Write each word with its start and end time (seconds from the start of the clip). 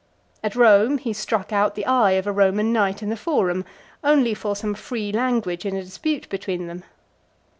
At 0.43 0.55
Rome, 0.55 0.97
he 0.97 1.13
struck 1.13 1.53
out 1.53 1.75
the 1.75 1.85
eye 1.85 2.13
of 2.13 2.25
a 2.25 2.31
Roman 2.31 2.73
knight 2.73 3.03
in 3.03 3.09
the 3.11 3.15
Forum, 3.15 3.63
only 4.03 4.33
for 4.33 4.55
some 4.55 4.73
free 4.73 5.11
language 5.11 5.63
in 5.63 5.75
a 5.77 5.83
dispute 5.83 6.27
between 6.27 6.65
them. 6.65 6.83